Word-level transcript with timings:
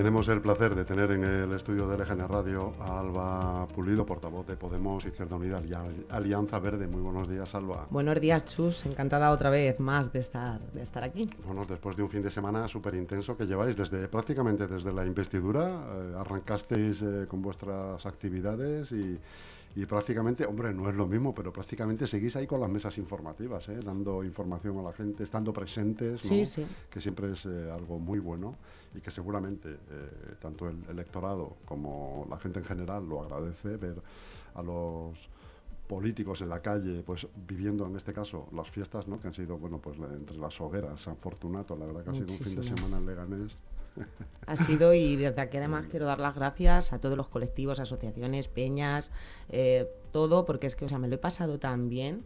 tenemos 0.00 0.28
el 0.28 0.40
placer 0.40 0.74
de 0.74 0.86
tener 0.86 1.10
en 1.10 1.22
el 1.24 1.52
estudio 1.52 1.86
de 1.86 1.98
LGN 1.98 2.26
Radio 2.26 2.72
a 2.80 3.00
Alba 3.00 3.68
Pulido, 3.68 4.06
portavoz 4.06 4.46
de 4.46 4.56
Podemos, 4.56 5.04
Izquierda 5.04 5.36
Unida 5.36 5.60
y 5.62 5.74
Alianza 6.10 6.58
Verde. 6.58 6.86
Muy 6.86 7.02
buenos 7.02 7.28
días, 7.28 7.54
Alba. 7.54 7.86
Buenos 7.90 8.18
días, 8.18 8.46
Chus. 8.46 8.86
Encantada 8.86 9.30
otra 9.30 9.50
vez 9.50 9.78
más 9.78 10.10
de 10.10 10.20
estar, 10.20 10.58
de 10.72 10.82
estar 10.82 11.04
aquí. 11.04 11.28
Bueno, 11.44 11.66
después 11.68 11.98
de 11.98 12.02
un 12.02 12.08
fin 12.08 12.22
de 12.22 12.30
semana 12.30 12.66
súper 12.66 12.94
intenso 12.94 13.36
que 13.36 13.46
lleváis 13.46 13.76
desde 13.76 14.08
prácticamente 14.08 14.66
desde 14.66 14.90
la 14.90 15.04
investidura, 15.04 15.68
eh, 15.68 16.14
arrancasteis 16.18 17.02
eh, 17.02 17.26
con 17.28 17.42
vuestras 17.42 18.06
actividades 18.06 18.92
y 18.92 19.18
y 19.76 19.86
prácticamente, 19.86 20.44
hombre, 20.44 20.74
no 20.74 20.88
es 20.90 20.96
lo 20.96 21.06
mismo, 21.06 21.32
pero 21.32 21.52
prácticamente 21.52 22.06
seguís 22.06 22.34
ahí 22.34 22.46
con 22.46 22.60
las 22.60 22.68
mesas 22.68 22.98
informativas, 22.98 23.68
¿eh? 23.68 23.78
dando 23.84 24.24
información 24.24 24.78
a 24.78 24.82
la 24.82 24.92
gente, 24.92 25.22
estando 25.22 25.52
presentes, 25.52 26.22
que 26.90 27.00
siempre 27.00 27.32
es 27.32 27.46
eh, 27.46 27.70
algo 27.70 27.98
muy 27.98 28.18
bueno 28.18 28.56
y 28.94 29.00
que 29.00 29.12
seguramente 29.12 29.68
eh, 29.70 30.34
tanto 30.40 30.68
el 30.68 30.76
electorado 30.88 31.56
como 31.64 32.26
la 32.28 32.36
gente 32.38 32.58
en 32.58 32.64
general 32.64 33.08
lo 33.08 33.22
agradece, 33.22 33.76
ver 33.76 34.02
a 34.54 34.62
los 34.62 35.16
políticos 35.86 36.40
en 36.40 36.48
la 36.48 36.60
calle, 36.60 37.04
pues 37.04 37.28
viviendo 37.46 37.86
en 37.86 37.94
este 37.94 38.12
caso 38.12 38.48
las 38.52 38.68
fiestas, 38.68 39.06
¿no? 39.06 39.20
que 39.20 39.28
han 39.28 39.34
sido, 39.34 39.56
bueno, 39.56 39.78
pues 39.78 39.96
entre 39.98 40.36
las 40.36 40.60
hogueras, 40.60 41.00
San 41.00 41.16
Fortunato, 41.16 41.76
la 41.76 41.86
verdad 41.86 42.04
que 42.04 42.10
ha 42.10 42.14
sido 42.14 42.26
un 42.26 42.38
fin 42.38 42.56
de 42.56 42.62
semana 42.64 42.98
en 42.98 43.06
Leganés 43.06 43.56
ha 44.46 44.56
sido 44.56 44.94
y 44.94 45.16
desde 45.16 45.40
aquí 45.40 45.56
además 45.58 45.86
quiero 45.88 46.06
dar 46.06 46.18
las 46.18 46.34
gracias 46.34 46.92
a 46.92 47.00
todos 47.00 47.16
los 47.16 47.28
colectivos, 47.28 47.80
asociaciones, 47.80 48.48
peñas, 48.48 49.12
eh, 49.48 49.88
todo, 50.12 50.44
porque 50.44 50.66
es 50.66 50.76
que, 50.76 50.84
o 50.84 50.88
sea, 50.88 50.98
me 50.98 51.08
lo 51.08 51.16
he 51.16 51.18
pasado 51.18 51.58
tan 51.58 51.88
bien. 51.88 52.24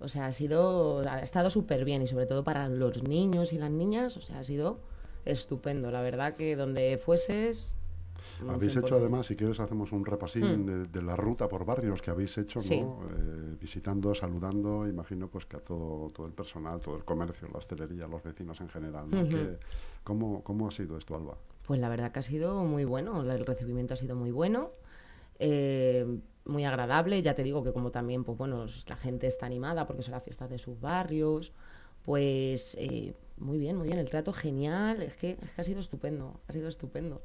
O 0.00 0.08
sea, 0.08 0.26
ha 0.26 0.32
sido, 0.32 1.00
ha 1.08 1.20
estado 1.20 1.48
súper 1.50 1.84
bien 1.84 2.02
y 2.02 2.06
sobre 2.06 2.26
todo 2.26 2.44
para 2.44 2.68
los 2.68 3.02
niños 3.02 3.52
y 3.52 3.58
las 3.58 3.70
niñas, 3.70 4.16
o 4.16 4.20
sea, 4.20 4.40
ha 4.40 4.44
sido 4.44 4.80
estupendo. 5.24 5.90
La 5.90 6.02
verdad 6.02 6.34
que 6.36 6.56
donde 6.56 6.98
fueses, 6.98 7.74
habéis 8.48 8.76
hecho 8.76 8.96
además, 8.96 9.26
si 9.26 9.36
quieres, 9.36 9.60
hacemos 9.60 9.92
un 9.92 10.04
repasín 10.04 10.66
hmm. 10.66 10.92
de, 10.92 11.02
la 11.02 11.16
ruta 11.16 11.48
por 11.48 11.64
barrios 11.64 12.02
que 12.02 12.10
habéis 12.10 12.36
hecho, 12.38 12.60
¿no? 12.60 13.00
Eh, 13.10 13.56
visitando, 13.60 14.14
saludando, 14.14 14.86
imagino 14.86 15.28
pues 15.28 15.46
que 15.46 15.56
a 15.56 15.60
todo, 15.60 16.10
todo 16.10 16.26
el 16.26 16.32
personal, 16.32 16.80
todo 16.80 16.96
el 16.96 17.04
comercio, 17.04 17.48
la 17.52 17.58
hostelería, 17.58 18.06
los 18.06 18.22
vecinos 18.22 18.60
en 18.60 18.68
general. 18.68 19.08
¿Cómo, 20.04 20.44
¿Cómo 20.44 20.68
ha 20.68 20.70
sido 20.70 20.96
esto, 20.96 21.16
Alba? 21.16 21.36
Pues 21.66 21.80
la 21.80 21.88
verdad 21.88 22.12
que 22.12 22.20
ha 22.20 22.22
sido 22.22 22.62
muy 22.64 22.84
bueno, 22.84 23.22
el 23.22 23.46
recibimiento 23.46 23.94
ha 23.94 23.96
sido 23.96 24.14
muy 24.14 24.30
bueno. 24.30 24.70
Eh, 25.38 26.06
muy 26.44 26.64
agradable, 26.64 27.22
ya 27.22 27.34
te 27.34 27.42
digo 27.42 27.64
que 27.64 27.72
como 27.72 27.90
también, 27.90 28.24
pues 28.24 28.36
bueno, 28.36 28.66
la 28.86 28.96
gente 28.96 29.26
está 29.26 29.46
animada 29.46 29.86
porque 29.86 30.02
son 30.02 30.12
las 30.12 30.22
fiestas 30.22 30.50
de 30.50 30.58
sus 30.58 30.78
barrios, 30.80 31.52
pues 32.04 32.76
eh, 32.78 33.14
muy 33.38 33.58
bien, 33.58 33.76
muy 33.76 33.86
bien, 33.86 33.98
el 33.98 34.10
trato 34.10 34.32
genial, 34.32 35.02
es 35.02 35.16
que, 35.16 35.38
es 35.42 35.50
que 35.52 35.60
ha 35.60 35.64
sido 35.64 35.80
estupendo, 35.80 36.40
ha 36.46 36.52
sido 36.52 36.68
estupendo. 36.68 37.22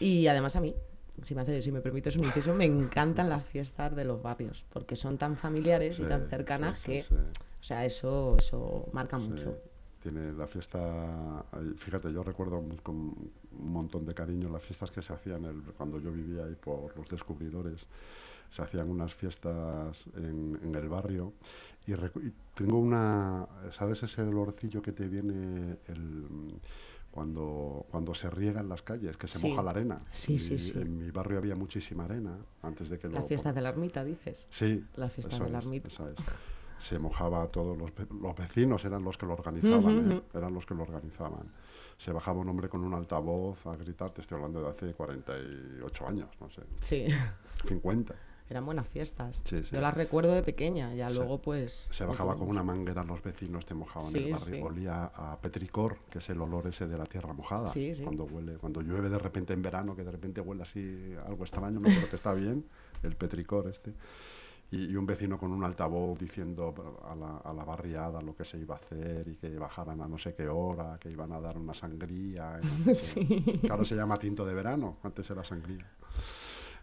Y 0.00 0.26
además 0.26 0.56
a 0.56 0.60
mí, 0.60 0.74
si 1.22 1.34
me, 1.34 1.42
hace, 1.42 1.60
si 1.60 1.70
me 1.70 1.82
permites 1.82 2.16
un 2.16 2.24
inciso, 2.24 2.54
me 2.54 2.64
encantan 2.64 3.28
las 3.28 3.44
fiestas 3.44 3.94
de 3.94 4.04
los 4.04 4.22
barrios, 4.22 4.64
porque 4.70 4.96
son 4.96 5.18
tan 5.18 5.36
familiares 5.36 6.00
y 6.00 6.04
tan 6.04 6.28
cercanas 6.28 6.82
que, 6.82 7.04
o 7.10 7.62
sea, 7.62 7.84
eso, 7.84 8.36
eso 8.38 8.88
marca 8.92 9.18
mucho. 9.18 9.58
Tiene 10.06 10.32
la 10.32 10.46
fiesta, 10.46 11.44
fíjate, 11.76 12.12
yo 12.12 12.22
recuerdo 12.22 12.62
con 12.84 12.96
un 12.96 13.72
montón 13.72 14.06
de 14.06 14.14
cariño 14.14 14.48
las 14.48 14.62
fiestas 14.62 14.92
que 14.92 15.02
se 15.02 15.12
hacían 15.12 15.44
el, 15.46 15.62
cuando 15.76 15.98
yo 15.98 16.12
vivía 16.12 16.44
ahí 16.44 16.54
por 16.54 16.96
los 16.96 17.08
descubridores. 17.08 17.88
Se 18.54 18.62
hacían 18.62 18.88
unas 18.88 19.12
fiestas 19.12 20.06
en, 20.14 20.72
el 20.72 20.88
barrio 20.88 21.32
y, 21.88 21.94
y, 21.94 22.32
tengo 22.54 22.78
una, 22.78 23.48
¿sabes 23.72 24.00
ese 24.04 24.22
olorcillo 24.22 24.80
que 24.80 24.92
te 24.92 25.08
viene 25.08 25.78
el 25.88 26.54
cuando, 27.10 27.84
cuando 27.90 28.14
se 28.14 28.30
riega 28.30 28.60
en 28.60 28.68
las 28.68 28.82
calles, 28.82 29.16
que 29.16 29.26
se 29.26 29.48
moja 29.48 29.60
la 29.60 29.70
arena. 29.70 30.02
Sí, 30.12 30.38
sí, 30.38 30.56
sí. 30.56 30.74
En 30.76 30.98
mi 30.98 31.10
barrio 31.10 31.38
había 31.38 31.56
muchísima 31.56 32.04
arena 32.04 32.38
antes 32.62 32.90
de 32.90 32.98
que 33.00 33.08
La 33.08 33.22
fiesta 33.22 33.52
de 33.52 33.60
la 33.60 33.70
ermita, 33.70 34.04
dices. 34.04 34.46
Sí. 34.50 34.84
La 34.94 35.08
fiesta 35.08 35.36
de 35.36 35.50
la 35.50 35.58
ermita. 35.58 35.88
Se 36.88 36.98
mojaba 36.98 37.46
todos 37.48 37.76
los, 37.76 37.90
los 38.20 38.36
vecinos, 38.36 38.84
eran 38.84 39.02
los 39.02 39.18
que 39.18 39.26
lo 39.26 39.32
organizaban, 39.32 40.12
¿eh? 40.12 40.22
eran 40.34 40.54
los 40.54 40.66
que 40.66 40.74
lo 40.74 40.82
organizaban. 40.82 41.50
Se 41.98 42.12
bajaba 42.12 42.40
un 42.40 42.48
hombre 42.48 42.68
con 42.68 42.84
un 42.84 42.94
altavoz 42.94 43.66
a 43.66 43.76
gritar, 43.76 44.10
te 44.10 44.20
estoy 44.20 44.36
hablando 44.36 44.62
de 44.62 44.68
hace 44.68 44.92
48 44.92 46.06
años, 46.06 46.28
no 46.40 46.50
sé. 46.50 46.62
Sí. 46.80 47.06
50 47.66 48.14
eran 48.48 48.64
buenas 48.64 48.86
fiestas. 48.86 49.42
Yo 49.44 49.80
las 49.80 49.94
recuerdo 49.94 50.32
de 50.32 50.42
pequeña, 50.42 50.94
ya 50.94 51.10
luego 51.10 51.42
pues... 51.42 51.88
Se 51.90 52.04
bajaba 52.04 52.36
con 52.36 52.48
una 52.48 52.62
manguera 52.62 53.02
los 53.02 53.22
vecinos, 53.22 53.66
te 53.66 53.74
mojaban 53.74 54.14
el 54.14 54.32
barrio, 54.32 54.64
olía 54.64 55.04
a 55.06 55.40
petricor, 55.40 55.98
que 56.10 56.18
es 56.18 56.30
el 56.30 56.40
olor 56.40 56.66
ese 56.68 56.86
de 56.86 56.96
la 56.96 57.06
tierra 57.06 57.32
mojada. 57.32 57.72
Cuando 58.04 58.24
huele, 58.24 58.56
cuando 58.58 58.82
llueve 58.82 59.08
de 59.08 59.18
repente 59.18 59.52
en 59.52 59.62
verano, 59.62 59.96
que 59.96 60.04
de 60.04 60.12
repente 60.12 60.40
huele 60.40 60.62
así 60.62 61.14
algo 61.26 61.42
extraño, 61.42 61.80
no 61.80 61.88
creo 61.88 62.08
que 62.08 62.16
está 62.16 62.34
bien, 62.34 62.64
el 63.02 63.16
petricor 63.16 63.66
este. 63.68 63.94
Y, 64.70 64.96
un 64.96 65.06
vecino 65.06 65.38
con 65.38 65.52
un 65.52 65.62
altavoz 65.64 66.18
diciendo 66.18 66.74
a 67.04 67.14
la, 67.14 67.36
a 67.36 67.52
la, 67.52 67.64
barriada 67.64 68.20
lo 68.20 68.34
que 68.34 68.44
se 68.44 68.58
iba 68.58 68.74
a 68.74 68.78
hacer 68.78 69.28
y 69.28 69.36
que 69.36 69.56
bajaran 69.58 70.00
a 70.00 70.08
no 70.08 70.18
sé 70.18 70.34
qué 70.34 70.48
hora, 70.48 70.98
que 70.98 71.08
iban 71.08 71.32
a 71.32 71.40
dar 71.40 71.56
una 71.58 71.74
sangría. 71.74 72.58
Claro, 73.62 73.84
se 73.84 73.94
llama 73.94 74.18
tinto 74.18 74.44
de 74.44 74.54
verano, 74.54 74.98
antes 75.02 75.28
era 75.30 75.44
sangría. 75.44 75.86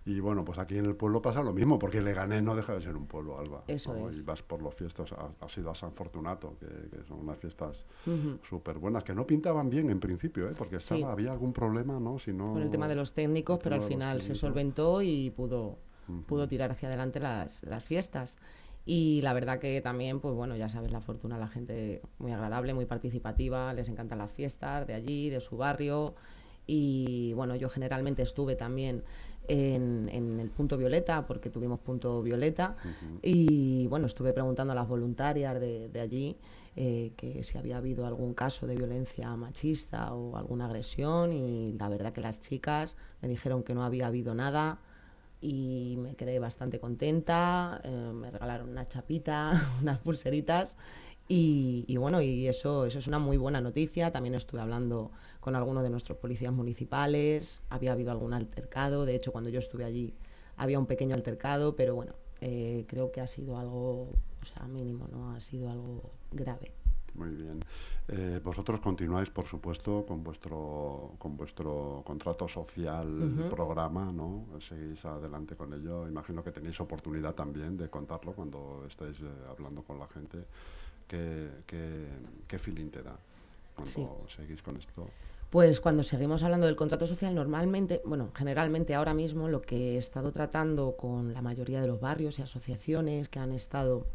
Y 0.06 0.20
bueno, 0.20 0.44
pues 0.44 0.60
aquí 0.60 0.78
en 0.78 0.86
el 0.86 0.96
pueblo 0.96 1.22
pasa 1.22 1.42
lo 1.42 1.54
mismo, 1.54 1.80
porque 1.80 2.02
Leganés 2.02 2.44
no 2.44 2.56
deja 2.56 2.74
de 2.74 2.82
ser 2.82 2.96
un 2.96 3.08
pueblo, 3.08 3.40
Alba. 3.40 3.64
Eso 3.68 4.10
es. 4.10 4.22
Y 4.22 4.26
vas 4.26 4.42
por 4.42 4.62
las 4.62 4.74
fiestas, 4.74 5.14
ha 5.14 5.50
sido 5.50 5.72
a 5.72 5.76
San 5.76 5.94
Fortunato, 5.94 6.58
que, 6.60 7.04
son 7.08 7.20
unas 7.20 7.38
fiestas 7.38 7.86
súper 8.48 8.80
buenas, 8.80 9.04
que 9.04 9.16
no 9.16 9.26
pintaban 9.26 9.70
bien 9.70 9.90
en 9.90 10.02
principio, 10.02 10.50
¿eh? 10.50 10.54
porque 10.58 10.78
estaba, 10.78 11.14
había 11.14 11.32
algún 11.32 11.54
problema, 11.54 12.00
¿no? 12.00 12.20
Si 12.20 12.34
Con 12.34 12.62
el 12.62 12.70
tema 12.70 12.88
de 12.88 12.96
los 12.96 13.14
técnicos, 13.14 13.60
pero 13.64 13.76
al 13.76 13.84
final 13.84 14.22
se 14.22 14.36
solventó 14.36 15.02
y 15.02 15.30
pudo, 15.30 15.78
pudo 16.28 16.48
tirar 16.48 16.72
hacia 16.72 16.88
adelante 16.88 17.20
las, 17.20 17.64
las 17.64 17.84
fiestas. 17.84 18.38
Y 18.86 19.22
la 19.22 19.34
verdad 19.34 19.60
que 19.60 19.80
también, 19.82 20.20
pues 20.20 20.36
bueno, 20.36 20.56
ya 20.58 20.68
sabes, 20.68 20.92
la 20.92 21.00
fortuna, 21.00 21.38
la 21.38 21.48
gente 21.48 22.02
muy 22.20 22.34
agradable, 22.34 22.74
muy 22.74 22.86
participativa, 22.86 23.74
les 23.74 23.88
encantan 23.88 24.18
las 24.18 24.32
fiestas 24.32 24.86
de 24.88 24.94
allí, 24.94 25.30
de 25.30 25.40
su 25.40 25.56
barrio. 25.56 26.16
Y 26.68 27.34
bueno, 27.34 27.56
yo 27.56 27.70
generalmente 27.70 28.24
estuve 28.24 28.56
también 28.56 29.04
en, 29.48 30.40
el 30.40 30.50
punto 30.50 30.78
violeta, 30.78 31.26
porque 31.26 31.50
tuvimos 31.50 31.80
punto 31.80 32.22
violeta, 32.22 32.76
y 33.22 33.88
bueno, 33.88 34.06
estuve 34.08 34.34
preguntando 34.34 34.72
a 34.72 34.76
las 34.76 34.88
voluntarias 34.88 35.60
de, 35.60 36.00
allí 36.00 36.38
eh, 36.76 37.12
que 37.18 37.44
si 37.44 37.58
había 37.58 37.78
habido 37.78 38.06
algún 38.06 38.34
caso 38.34 38.68
de 38.68 38.76
violencia 38.76 39.36
machista 39.36 40.14
o 40.14 40.38
alguna 40.38 40.66
agresión, 40.66 41.34
y 41.34 41.74
la 41.74 41.90
verdad 41.90 42.14
que 42.14 42.22
las 42.22 42.40
chicas 42.42 42.96
me 43.22 43.28
dijeron 43.28 43.64
que 43.64 43.74
no 43.74 43.84
había 43.84 44.08
habido 44.08 44.34
nada 44.34 44.80
y 45.44 45.98
me 45.98 46.16
quedé 46.16 46.40
bastante 46.40 46.80
contenta, 46.80 47.82
eh, 47.84 48.12
me 48.14 48.32
regalaron 48.32 48.70
una 48.70 48.88
chapita, 48.88 49.52
unas 49.82 50.00
pulseritas 50.00 50.78
y, 51.28 51.98
bueno, 51.98 52.22
y 52.22 52.48
eso, 52.48 52.86
eso 52.86 53.00
es 53.00 53.08
una 53.08 53.18
muy 53.18 53.38
buena 53.38 53.62
noticia. 53.62 54.12
También 54.12 54.36
estuve 54.36 54.62
hablando 54.62 55.12
con 55.40 55.56
algunos 55.56 55.84
de 55.84 55.90
nuestros 55.90 56.18
policías 56.18 56.54
municipales, 56.54 57.62
había 57.70 57.94
habido 57.94 58.12
algún 58.12 58.34
altercado, 58.34 59.06
de 59.06 59.16
hecho 59.16 59.32
cuando 59.32 59.50
yo 59.50 59.60
estuve 59.60 59.86
allí 59.86 60.14
había 60.56 60.80
un 60.80 60.86
pequeño 60.86 61.16
altercado, 61.16 61.76
pero 61.76 61.96
bueno, 61.96 62.14
eh, 62.42 62.86
creo 62.88 63.12
que 63.12 63.22
ha 63.22 63.28
sido 63.28 63.58
algo, 63.58 64.10
o 64.42 64.46
sea, 64.46 64.68
mínimo, 64.68 65.08
¿no? 65.12 65.34
Ha 65.34 65.40
sido 65.40 65.70
algo 65.70 66.12
grave. 66.32 66.74
Muy 67.16 67.30
bien. 67.30 67.64
Eh, 68.08 68.40
vosotros 68.44 68.80
continuáis, 68.80 69.30
por 69.30 69.46
supuesto, 69.46 70.06
con 70.06 70.24
vuestro, 70.24 71.14
con 71.18 71.38
vuestro 71.38 72.02
contrato 72.06 72.48
social, 72.48 73.48
programa, 73.50 74.12
¿no? 74.12 74.46
Seguís 74.60 75.06
adelante 75.06 75.56
con 75.56 75.74
ello. 75.74 76.08
Imagino 76.08 76.44
que 76.44 76.52
tenéis 76.52 76.80
oportunidad 76.80 77.36
también 77.36 77.78
de 77.78 77.90
contarlo 77.90 78.34
cuando 78.34 78.84
estáis 78.88 79.20
eh, 79.22 79.26
hablando 79.50 79.84
con 79.84 80.00
la 80.00 80.08
gente. 80.08 80.40
¿Qué, 81.08 81.50
qué, 81.68 82.58
feeling 82.58 82.90
te 82.90 83.04
da 83.04 83.16
cuando 83.76 84.26
seguís 84.36 84.62
con 84.62 84.78
esto? 84.78 85.08
Pues 85.50 85.80
cuando 85.80 86.02
seguimos 86.02 86.42
hablando 86.42 86.66
del 86.66 86.76
contrato 86.76 87.06
social, 87.06 87.36
normalmente, 87.36 88.02
bueno, 88.06 88.32
generalmente 88.34 88.96
ahora 88.96 89.14
mismo 89.14 89.50
lo 89.50 89.62
que 89.62 89.94
he 89.94 89.98
estado 89.98 90.32
tratando 90.32 90.96
con 90.98 91.32
la 91.32 91.44
mayoría 91.44 91.80
de 91.80 91.88
los 91.88 92.00
barrios 92.00 92.40
y 92.40 92.42
asociaciones 92.42 93.30
que 93.30 93.38
han 93.38 93.52
estado 93.52 94.08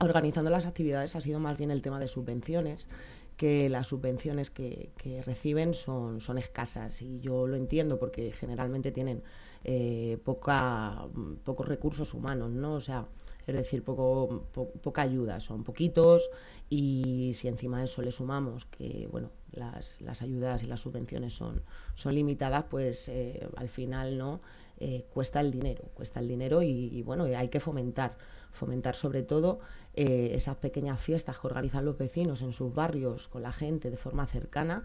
organizando 0.00 0.50
las 0.50 0.66
actividades 0.66 1.16
ha 1.16 1.20
sido 1.20 1.38
más 1.38 1.58
bien 1.58 1.70
el 1.70 1.82
tema 1.82 1.98
de 1.98 2.08
subvenciones, 2.08 2.88
que 3.36 3.68
las 3.68 3.88
subvenciones 3.88 4.50
que, 4.50 4.90
reciben 5.24 5.74
son, 5.74 6.20
son 6.20 6.38
escasas. 6.38 7.02
Y 7.02 7.20
yo 7.20 7.46
lo 7.46 7.56
entiendo 7.56 7.98
porque 7.98 8.32
generalmente 8.32 8.92
tienen 8.92 9.22
eh, 9.64 10.18
poca, 10.24 11.08
pocos 11.44 11.66
recursos 11.66 12.14
humanos, 12.14 12.50
¿no? 12.50 12.74
O 12.74 12.80
sea, 12.80 13.06
es 13.46 13.54
decir, 13.54 13.82
poco, 13.82 14.44
poca 14.52 15.02
ayuda, 15.02 15.40
son 15.40 15.64
poquitos 15.64 16.30
y 16.70 17.32
si 17.34 17.48
encima 17.48 17.78
de 17.78 17.86
eso 17.86 18.00
le 18.02 18.12
sumamos 18.12 18.66
que 18.66 19.08
bueno, 19.10 19.30
las, 19.50 20.00
las 20.00 20.22
ayudas 20.22 20.62
y 20.62 20.66
las 20.66 20.80
subvenciones 20.80 21.34
son, 21.34 21.62
son 21.94 22.14
limitadas, 22.14 22.64
pues 22.70 23.08
eh, 23.08 23.48
al 23.56 23.68
final 23.68 24.16
no 24.16 24.40
eh, 24.78 25.06
cuesta 25.12 25.40
el 25.40 25.50
dinero, 25.50 25.84
cuesta 25.94 26.20
el 26.20 26.28
dinero 26.28 26.62
y, 26.62 27.02
bueno, 27.02 27.24
hay 27.24 27.48
que 27.48 27.60
fomentar, 27.60 28.16
fomentar 28.50 28.94
sobre 28.94 29.22
todo 29.22 29.60
eh, 29.94 30.32
esas 30.34 30.56
pequeñas 30.56 31.00
fiestas 31.00 31.38
que 31.38 31.46
organizan 31.46 31.84
los 31.84 31.98
vecinos 31.98 32.42
en 32.42 32.52
sus 32.52 32.74
barrios 32.74 33.28
con 33.28 33.42
la 33.42 33.52
gente 33.52 33.90
de 33.90 33.96
forma 33.96 34.26
cercana 34.26 34.84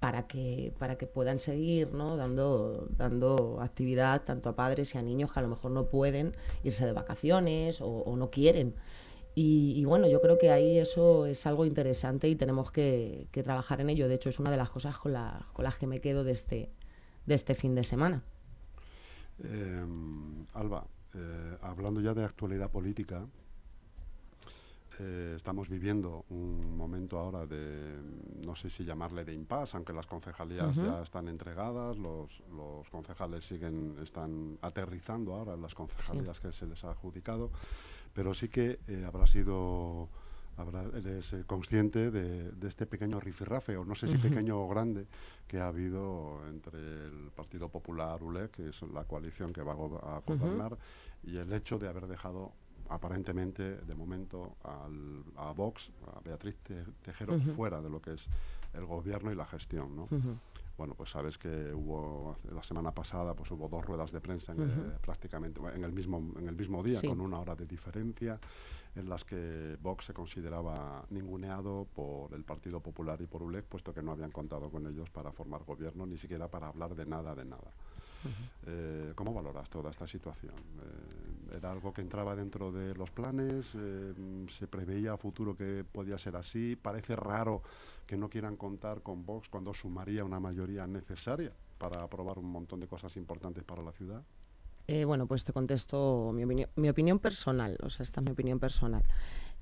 para 0.00 0.26
que, 0.28 0.72
para 0.78 0.96
que 0.96 1.06
puedan 1.06 1.40
seguir 1.40 1.92
¿no? 1.92 2.16
dando, 2.16 2.86
dando 2.96 3.58
actividad 3.60 4.22
tanto 4.22 4.48
a 4.48 4.56
padres 4.56 4.94
y 4.94 4.98
a 4.98 5.02
niños 5.02 5.32
que 5.32 5.40
a 5.40 5.42
lo 5.42 5.48
mejor 5.48 5.70
no 5.72 5.86
pueden 5.86 6.32
irse 6.62 6.86
de 6.86 6.92
vacaciones 6.92 7.80
o, 7.80 8.14
no 8.16 8.30
quieren. 8.30 8.74
Y, 9.40 9.84
bueno, 9.84 10.08
yo 10.08 10.20
creo 10.20 10.36
que 10.36 10.50
ahí 10.50 10.78
eso 10.78 11.24
es 11.26 11.46
algo 11.46 11.64
interesante 11.64 12.28
y 12.28 12.34
tenemos 12.34 12.72
que, 12.72 13.28
trabajar 13.44 13.80
en 13.80 13.88
ello. 13.88 14.08
De 14.08 14.16
hecho, 14.16 14.30
es 14.30 14.40
una 14.40 14.50
de 14.50 14.56
las 14.56 14.68
cosas 14.68 14.98
con, 14.98 15.14
con 15.52 15.64
las 15.64 15.78
que 15.78 15.86
me 15.86 16.00
quedo 16.00 16.24
de 16.24 16.32
este, 16.32 16.72
de 17.24 17.34
este 17.36 17.54
fin 17.54 17.76
de 17.76 17.84
semana. 17.84 18.24
Em, 19.44 20.46
Alba, 20.54 20.84
eh, 21.14 21.56
hablando 21.62 22.00
ya 22.00 22.14
de 22.14 22.24
actualidad 22.24 22.70
política, 22.70 23.26
eh, 25.00 25.34
estamos 25.36 25.68
viviendo 25.68 26.24
un 26.30 26.76
momento 26.76 27.18
ahora 27.18 27.46
de, 27.46 28.00
no 28.44 28.56
sé 28.56 28.68
si 28.68 28.84
llamarle 28.84 29.24
de 29.24 29.32
impasse, 29.32 29.76
aunque 29.76 29.92
las 29.92 30.06
concejalías 30.06 30.74
ya 30.74 31.02
están 31.02 31.28
entregadas, 31.28 31.96
los, 31.98 32.30
concejales 32.90 33.46
siguen, 33.46 33.96
están 34.02 34.58
aterrizando 34.60 35.34
ahora 35.34 35.54
en 35.54 35.62
las 35.62 35.74
concejalías 35.74 36.40
que 36.40 36.52
se 36.52 36.66
les 36.66 36.82
ha 36.82 36.90
adjudicado, 36.90 37.52
pero 38.12 38.34
sí 38.34 38.48
que 38.48 38.80
eh, 38.88 39.04
habrá 39.06 39.28
sido 39.28 40.08
habrá, 40.58 40.82
eres 40.94 41.32
eh, 41.32 41.44
consciente 41.46 42.10
de, 42.10 42.52
este 42.68 42.84
pequeño 42.86 43.20
rifirrafe, 43.20 43.76
o 43.76 43.84
no 43.84 43.94
sé 43.94 44.08
si 44.08 44.18
pequeño 44.18 44.60
o 44.60 44.68
grande, 44.68 45.06
que 45.46 45.58
ha 45.58 45.68
habido 45.68 46.40
entre 46.48 46.78
el 46.78 47.30
Partido 47.34 47.68
Popular 47.68 48.22
ULEC, 48.22 48.50
que 48.50 48.68
es 48.68 48.82
la 48.82 49.04
coalición 49.04 49.52
que 49.52 49.62
va 49.62 49.72
a 49.72 50.20
gobernar, 50.20 50.76
y 51.22 51.36
el 51.36 51.52
hecho 51.52 51.78
de 51.78 51.88
haber 51.88 52.06
dejado 52.06 52.52
aparentemente, 52.90 53.76
de 53.76 53.94
momento, 53.94 54.56
al, 54.64 55.22
a 55.36 55.52
Vox, 55.52 55.90
a 56.06 56.20
Beatriz 56.20 56.56
Tejero, 57.02 57.38
fuera 57.38 57.80
de 57.80 57.90
lo 57.90 58.00
que 58.00 58.14
es 58.14 58.26
el 58.74 58.86
gobierno 58.86 59.30
y 59.30 59.34
la 59.34 59.46
gestión, 59.46 59.94
¿no? 59.94 60.08
Bueno, 60.78 60.94
pues 60.94 61.10
sabes 61.10 61.36
que 61.36 61.74
hubo 61.74 62.36
la 62.54 62.62
semana 62.62 62.92
pasada, 62.92 63.34
pues 63.34 63.50
hubo 63.50 63.68
dos 63.68 63.84
ruedas 63.84 64.12
de 64.12 64.20
prensa 64.20 64.52
en, 64.52 64.94
prácticamente 65.00 65.60
en 65.74 65.82
el 65.82 65.92
mismo 65.92 66.32
en 66.38 66.48
el 66.48 66.54
mismo 66.54 66.84
día, 66.84 67.00
con 67.02 67.20
una 67.20 67.40
hora 67.40 67.56
de 67.56 67.66
diferencia, 67.66 68.38
en 68.94 69.08
las 69.08 69.24
que 69.24 69.76
Vox 69.82 70.06
se 70.06 70.14
consideraba 70.14 71.04
ninguneado 71.10 71.88
por 71.92 72.32
el 72.32 72.44
Partido 72.44 72.78
Popular 72.78 73.20
y 73.20 73.26
por 73.26 73.42
ULEC, 73.42 73.64
puesto 73.64 73.92
que 73.92 74.02
no 74.02 74.12
habían 74.12 74.30
contado 74.30 74.70
con 74.70 74.86
ellos 74.86 75.10
para 75.10 75.32
formar 75.32 75.64
gobierno, 75.64 76.06
ni 76.06 76.16
siquiera 76.16 76.46
para 76.46 76.68
hablar 76.68 76.94
de 76.94 77.06
nada 77.06 77.34
de 77.34 77.44
nada. 77.44 77.72
Eh, 78.66 79.12
¿Cómo 79.16 79.34
valoras 79.34 79.68
toda 79.68 79.90
esta 79.90 80.06
situación? 80.06 80.54
Eh, 80.54 81.27
¿Era 81.56 81.72
algo 81.72 81.92
que 81.92 82.00
entraba 82.00 82.36
dentro 82.36 82.70
de 82.72 82.94
los 82.94 83.10
planes? 83.10 83.66
Eh, 83.74 84.14
¿Se 84.58 84.66
preveía 84.66 85.12
a 85.12 85.16
futuro 85.16 85.56
que 85.56 85.84
podía 85.90 86.18
ser 86.18 86.36
así? 86.36 86.76
¿Parece 86.76 87.16
raro 87.16 87.62
que 88.06 88.16
no 88.16 88.28
quieran 88.28 88.56
contar 88.56 89.02
con 89.02 89.24
Vox 89.24 89.48
cuando 89.48 89.72
sumaría 89.74 90.24
una 90.24 90.40
mayoría 90.40 90.86
necesaria 90.86 91.52
para 91.78 92.04
aprobar 92.04 92.38
un 92.38 92.50
montón 92.50 92.80
de 92.80 92.86
cosas 92.86 93.16
importantes 93.16 93.64
para 93.64 93.82
la 93.82 93.92
ciudad? 93.92 94.22
bueno, 95.06 95.26
pues 95.26 95.44
te 95.44 95.52
contesto 95.52 96.32
mi, 96.32 96.88
opinión, 96.88 97.18
personal, 97.18 97.76
o 97.82 97.90
sea, 97.90 98.04
esta 98.04 98.22
es 98.22 98.24
mi 98.24 98.32
opinión 98.32 98.58
personal. 98.58 99.02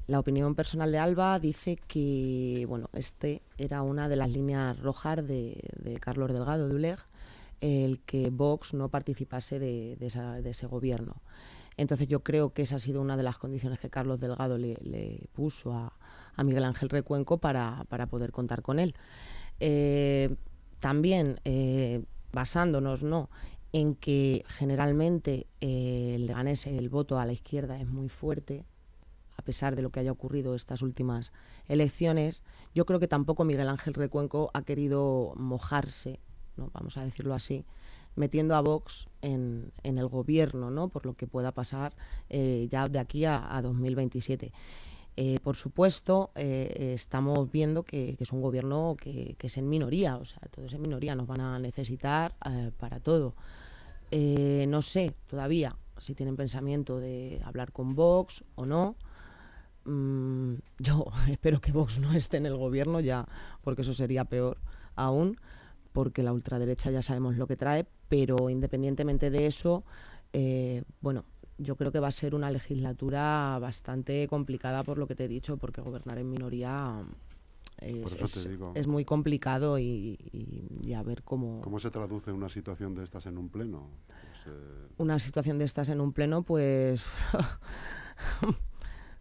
La 0.07 0.21
opinión 0.21 0.55
personal 0.55 0.93
de 0.93 0.99
Alba 0.99 1.41
dice 1.41 1.81
que, 1.89 2.65
bueno, 2.69 2.89
este 2.93 3.43
era 3.59 3.83
una 3.83 4.09
de 4.09 4.15
las 4.15 4.31
líneas 4.31 4.79
rojas 4.79 5.27
de, 5.27 5.69
de 5.83 5.99
Carlos 5.99 6.33
Delgado 6.33 6.69
de 6.69 6.75
ULEG, 6.77 7.01
el 7.61 8.01
que 8.01 8.31
Vox 8.31 8.75
no 8.75 8.89
participase 8.89 9.59
de, 9.59 9.97
ese 10.45 10.67
gobierno. 10.67 11.17
Entonces 11.77 12.09
yo 12.09 12.21
creo 12.21 12.51
que 12.51 12.63
esa 12.63 12.77
ha 12.77 12.79
sido 12.79 13.01
una 13.01 13.17
de 13.17 13.23
las 13.23 13.39
condiciones 13.39 13.79
que 13.79 13.91
Carlos 13.91 14.21
Delgado 14.21 14.57
le, 14.59 15.29
puso 15.33 15.73
a, 15.73 15.93
Miguel 16.43 16.65
Ángel 16.65 16.89
Recuenco 16.89 17.39
para, 17.39 17.85
poder 18.11 18.33
contar 18.33 18.63
con 18.63 18.79
él. 18.79 18.95
Eh, 19.61 20.35
también 20.81 21.41
eh, 21.45 22.05
basándonos 22.33 23.03
¿no? 23.03 23.31
en 23.73 23.95
que 23.95 24.45
generalmente 24.49 25.47
eh, 25.61 26.15
el 26.15 26.31
el 26.31 26.89
voto 26.89 27.19
a 27.19 27.27
la 27.27 27.33
izquierda 27.33 27.81
es 27.81 27.87
muy 27.87 28.09
fuerte, 28.09 28.65
a 29.37 29.43
pesar 29.43 29.77
de 29.77 29.83
lo 29.83 29.91
que 29.91 30.01
haya 30.01 30.13
ocurrido 30.13 30.55
estas 30.55 30.83
últimas 30.83 31.33
elecciones, 31.69 32.43
yo 32.75 32.87
creo 32.87 33.01
que 33.01 33.09
tampoco 33.09 33.45
Miguel 33.45 33.69
Ángel 33.69 33.95
Recuenco 33.95 34.51
ha 34.55 34.63
querido 34.63 35.35
mojarse 35.37 36.21
vamos 36.57 36.97
a 36.97 37.05
decirlo 37.05 37.35
así, 37.35 37.65
metiendo 38.17 38.57
a 38.57 38.61
Vox 38.61 39.07
en, 39.23 39.73
el 39.83 40.09
gobierno, 40.09 40.71
¿no? 40.71 40.89
por 40.89 41.07
lo 41.07 41.15
que 41.15 41.27
pueda 41.27 41.53
pasar 41.53 41.95
eh, 42.29 42.67
ya 42.71 42.89
de 42.89 42.99
aquí 42.99 43.25
a, 43.25 43.61
2027. 43.63 44.53
Eh, 45.19 45.39
por 45.43 45.57
supuesto, 45.57 46.31
eh, 46.35 46.93
estamos 46.95 47.51
viendo 47.51 47.85
que, 47.85 48.17
es 48.19 48.33
un 48.33 48.43
gobierno 48.43 48.97
que, 48.99 49.37
es 49.39 49.57
en 49.57 49.69
minoría, 49.69 50.17
o 50.17 50.25
sea, 50.25 50.41
todos 50.51 50.73
en 50.73 50.83
minoría 50.83 51.15
nos 51.15 51.27
van 51.27 51.41
a 51.41 51.59
necesitar 51.59 52.35
para 52.79 53.01
todo. 53.01 53.35
no 54.11 54.83
sé 54.83 55.15
todavía 55.27 55.77
si 55.99 56.15
tienen 56.15 56.37
pensamiento 56.37 57.01
de 57.01 57.41
hablar 57.45 57.73
con 57.73 57.95
Vox 57.95 58.45
o 58.55 58.67
no. 58.67 58.97
Mm, 59.85 60.57
yo 60.79 61.07
espero 61.31 61.61
que 61.61 61.73
Vox 61.73 61.99
no 61.99 62.13
esté 62.13 62.39
en 62.39 62.47
el 62.47 62.57
gobierno 62.57 63.01
ya, 63.01 63.27
porque 63.63 63.83
eso 63.83 63.95
sería 63.95 64.25
peor 64.25 64.59
aún 64.95 65.39
porque 65.97 66.23
la 66.23 66.35
ultraderecha 66.35 66.91
ya 66.91 67.01
sabemos 67.01 67.39
lo 67.39 67.47
que 67.47 67.57
trae, 67.57 67.87
pero 68.09 68.51
independientemente 68.51 69.31
de 69.31 69.47
eso, 69.47 69.85
eh, 70.33 70.83
bueno, 71.01 71.25
yo 71.59 71.77
creo 71.77 71.91
que 71.91 72.01
va 72.01 72.09
a 72.09 72.13
ser 72.13 72.35
una 72.35 72.51
legislatura 72.51 73.59
bastante 73.61 74.27
complicada 74.29 74.83
por 74.83 74.99
lo 74.99 75.07
que 75.07 75.15
te 75.15 75.25
he 75.25 75.29
dicho, 75.29 75.57
porque 75.57 75.81
gobernar 75.81 76.19
en 76.19 76.31
minoría 76.31 77.03
es, 77.79 78.87
muy 78.87 79.05
complicado 79.05 79.79
y, 79.79 80.19
a 80.95 81.03
ver 81.03 81.23
cómo... 81.23 81.61
¿Cómo 81.61 81.79
se 81.79 81.91
traduce 81.91 82.33
una 82.33 82.49
situación 82.49 82.95
de 82.95 83.05
estas 83.05 83.27
en 83.27 83.39
un 83.39 83.49
pleno? 83.49 83.91
Pues, 84.07 84.55
eh, 84.55 84.89
una 84.99 85.19
situación 85.19 85.59
de 85.59 85.65
estas 85.65 85.89
en 85.89 86.01
un 86.01 86.13
pleno, 86.13 86.43
pues... 86.43 87.05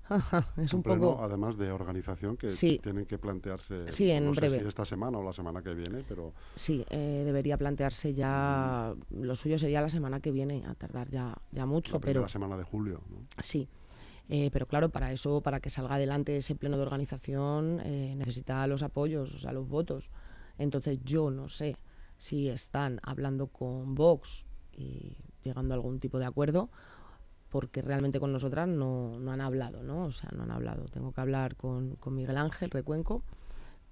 es 0.57 0.73
un, 0.73 0.83
poco 0.83 1.19
además 1.21 1.57
de 1.57 1.71
organización 1.71 2.37
que 2.37 2.49
tienen 2.81 3.05
que 3.05 3.17
plantearse 3.17 3.91
sí, 3.91 4.11
en 4.11 4.31
breve. 4.33 4.59
si 4.59 4.67
esta 4.67 4.85
semana 4.85 5.17
o 5.17 5.23
la 5.23 5.33
semana 5.33 5.61
que 5.61 5.73
viene 5.73 6.03
pero 6.07 6.33
sí 6.55 6.85
eh, 6.89 7.23
debería 7.25 7.57
plantearse 7.57 8.13
ya 8.13 8.93
lo 9.09 9.35
suyo 9.35 9.57
sería 9.57 9.81
la 9.81 9.89
semana 9.89 10.19
que 10.19 10.31
viene 10.31 10.63
a 10.67 10.75
tardar 10.75 11.09
ya 11.09 11.35
ya 11.51 11.65
mucho 11.65 11.99
pero 11.99 12.21
la 12.21 12.29
semana 12.29 12.55
de 12.55 12.63
julio 12.63 13.01
sí 13.39 13.67
eh, 14.27 14.49
pero 14.51 14.65
claro 14.65 14.89
para 14.89 15.11
eso 15.11 15.41
para 15.41 15.59
que 15.59 15.69
salga 15.69 15.95
adelante 15.95 16.37
ese 16.37 16.55
pleno 16.55 16.77
de 16.77 16.83
organización 16.83 17.79
eh, 17.83 18.15
necesita 18.17 18.65
los 18.67 18.81
apoyos 18.81 19.33
o 19.33 19.37
sea 19.37 19.51
los 19.51 19.67
votos. 19.67 20.09
Entonces 20.57 20.99
yo 21.03 21.29
no 21.29 21.49
sé 21.49 21.77
si 22.17 22.49
están 22.49 22.99
hablando 23.03 23.47
con 23.47 23.93
Vox 23.93 24.45
y 24.71 25.17
llegando 25.43 25.73
a 25.73 25.75
algún 25.75 25.99
tipo 25.99 26.17
de 26.17 26.25
acuerdo 26.25 26.69
porque 27.49 27.81
realmente 27.81 28.19
con 28.19 28.31
nosotras 28.31 28.67
no, 28.67 29.19
no, 29.19 29.31
han 29.31 29.41
hablado, 29.41 29.83
¿no? 29.83 30.05
O 30.05 30.11
sea, 30.11 30.29
no 30.35 30.43
han 30.43 30.51
hablado. 30.51 30.85
Tengo 30.85 31.11
que 31.11 31.21
hablar 31.21 31.55
con, 31.55 31.95
con, 31.95 32.15
Miguel 32.15 32.37
Ángel 32.37 32.69
Recuenco, 32.69 33.23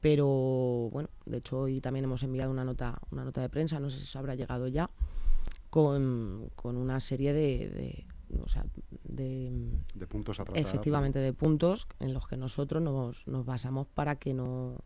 pero 0.01 0.89
bueno, 0.91 1.09
de 1.25 1.37
hecho 1.37 1.59
hoy 1.61 1.79
también 1.79 2.05
hemos 2.05 2.23
enviado 2.23 2.51
una 2.51 2.65
nota, 2.65 2.99
una 3.11 3.23
nota 3.23 3.41
de 3.41 3.49
prensa, 3.49 3.79
no 3.79 3.89
sé 3.89 3.97
si 3.97 4.03
eso 4.03 4.19
habrá 4.19 4.35
llegado 4.35 4.67
ya, 4.67 4.89
con, 5.69 6.49
con 6.55 6.77
una 6.77 6.99
serie 6.99 7.33
de, 7.33 8.05
o 8.43 8.49
sea, 8.49 8.65
de, 9.03 9.51
de, 9.93 10.07
puntos 10.07 10.39
a 10.39 10.45
tratar. 10.45 10.61
Efectivamente, 10.61 11.19
de 11.19 11.33
puntos 11.33 11.87
en 11.99 12.13
los 12.13 12.27
que 12.27 12.37
nosotros 12.37 12.81
nos, 12.81 13.27
nos 13.27 13.45
basamos 13.45 13.87
para 13.87 14.15
que 14.15 14.33
no 14.33 14.77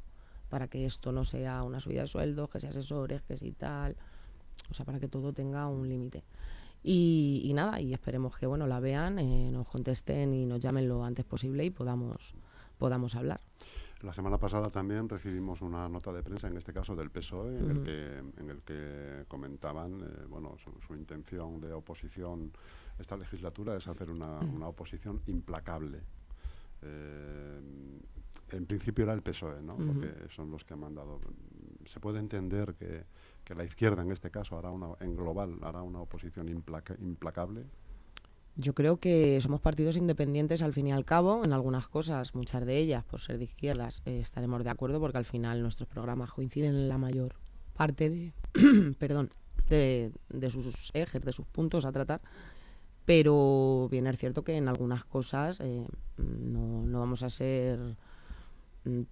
para 0.50 0.68
que 0.68 0.86
esto 0.86 1.12
no 1.12 1.26
sea 1.26 1.64
una 1.64 1.80
subida 1.80 2.02
de 2.02 2.08
sueldos, 2.08 2.50
que 2.50 2.60
sea 2.60 2.70
asesores, 2.70 3.22
que 3.24 3.38
sea 3.38 3.52
tal, 3.58 3.98
o 4.70 4.74
sea, 4.74 4.86
para 4.86 5.00
que 5.00 5.08
todo 5.08 5.34
tenga 5.34 5.68
un 5.68 5.88
límite. 5.90 6.24
Y, 6.84 7.52
nada, 7.54 7.82
y 7.82 7.94
esperemos 7.94 8.38
que 8.38 8.46
bueno 8.46 8.66
la 8.66 8.80
vean, 8.80 9.20
eh, 9.20 9.52
nos 9.52 9.68
contesten 9.68 10.34
y 10.34 10.46
nos 10.46 10.60
llamen 10.62 10.88
lo 10.88 11.04
antes 11.04 11.26
posible 11.26 11.66
y 11.66 11.70
podamos, 11.70 12.34
podamos 12.78 13.16
hablar. 13.16 13.42
La 14.02 14.14
semana 14.14 14.38
pasada 14.38 14.70
también 14.70 15.10
recibimos 15.10 15.62
una 15.62 15.90
nota 15.90 16.14
de 16.14 16.22
prensa, 16.22 16.48
en 16.48 16.58
este 16.58 16.72
caso 16.72 16.96
del 16.96 17.10
PSOE, 17.10 17.58
en, 17.58 17.70
el, 17.72 17.84
que, 17.84 18.18
en 18.40 18.50
el 18.50 18.62
que 18.62 19.26
comentaban 19.28 20.02
eh, 20.02 20.26
bueno, 20.30 20.56
su, 20.86 20.94
intención 20.94 21.60
de 21.60 21.74
oposición 21.74 22.52
esta 23.00 23.18
legislatura 23.18 23.76
es 23.76 23.88
hacer 23.88 24.12
una, 24.12 24.40
una 24.40 24.68
oposición 24.68 25.22
implacable. 25.26 26.00
Eh, 26.84 27.60
en 28.52 28.66
principio 28.66 29.04
era 29.04 29.14
el 29.14 29.22
PSOE, 29.22 29.62
¿no? 29.62 29.76
porque 29.76 30.14
son 30.30 30.52
los 30.52 30.64
que 30.64 30.74
han 30.74 30.80
mandado. 30.80 31.20
Se 31.88 32.00
puede 32.00 32.20
entender 32.20 32.76
que 32.76 33.06
que 33.48 33.56
la 33.56 33.64
izquierda 33.64 34.02
en 34.02 34.12
este 34.12 34.30
caso 34.30 34.58
hará 34.58 34.72
una, 34.72 34.90
en 35.00 35.16
global 35.16 35.58
hará 35.62 35.82
una 35.82 36.02
oposición 36.02 36.50
implacable? 36.50 37.64
Yo 38.58 38.74
creo 38.74 38.98
que 38.98 39.40
somos 39.40 39.62
partidos 39.62 39.96
independientes 39.96 40.62
al 40.64 40.74
fin 40.74 40.88
y 40.88 40.92
al 40.92 41.06
cabo, 41.06 41.46
en 41.46 41.54
algunas 41.54 41.88
cosas, 41.88 42.36
muchas 42.36 42.66
de 42.66 42.78
ellas, 42.78 43.06
por 43.06 43.22
ser 43.22 43.38
de 43.38 43.46
izquierdas, 43.46 44.02
eh, 44.06 44.20
estaremos 44.20 44.66
de 44.66 44.70
acuerdo 44.70 45.00
porque 45.00 45.20
al 45.20 45.24
final 45.24 45.62
nuestros 45.62 45.88
programas 45.88 46.34
coinciden 46.34 46.76
en 46.76 46.90
la 46.90 46.98
mayor 46.98 47.36
parte 47.74 48.10
de, 48.10 48.34
perdón, 49.00 49.30
de, 49.70 50.12
sus 50.50 50.92
ejes, 50.94 51.22
de 51.22 51.32
sus 51.32 51.46
puntos 51.46 51.86
a 51.86 51.94
tratar, 51.94 52.20
pero 53.06 53.88
bien 53.90 54.08
es 54.08 54.18
cierto 54.18 54.44
que 54.44 54.58
en 54.58 54.68
algunas 54.68 55.06
cosas 55.06 55.62
eh, 55.62 55.88
no, 56.18 56.82
no, 56.86 57.00
vamos 57.00 57.24
a 57.24 57.30
ser 57.30 57.96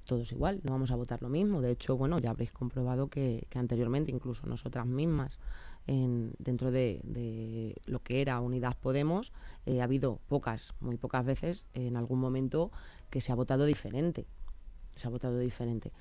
todos 0.04 0.32
igual, 0.32 0.62
no 0.64 0.72
vamos 0.72 0.92
a 0.92 0.96
votar 0.96 1.22
lo 1.22 1.30
mismo. 1.30 1.62
De 1.62 1.72
hecho, 1.72 1.98
bueno, 1.98 2.20
ya 2.20 2.32
habréis 2.32 2.52
comprobado 2.52 3.08
que, 3.08 3.48
anteriormente, 3.56 4.12
incluso 4.12 4.46
nosotras 4.48 4.86
mismas, 4.86 5.40
en, 5.88 6.34
dentro 6.40 6.72
de, 6.72 7.76
lo 7.86 8.02
que 8.02 8.22
era 8.22 8.40
Unidad 8.40 8.78
Podemos, 8.80 9.32
eh, 9.66 9.82
ha 9.82 9.84
habido 9.84 10.20
pocas, 10.28 10.74
muy 10.80 10.98
pocas 10.98 11.26
veces, 11.26 11.68
en 11.74 11.96
algún 11.98 12.20
momento, 12.20 12.72
que 13.10 13.22
se 13.22 13.32
ha 13.32 13.36
votado 13.36 13.66
diferente. 13.66 14.26
Se 14.96 15.08
ha 15.08 15.10
votado 15.10 15.40
diferente. 15.40 15.92